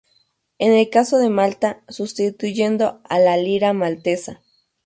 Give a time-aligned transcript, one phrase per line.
[0.57, 4.41] En el caso de Malta, sustituyendo a la lira maltesa.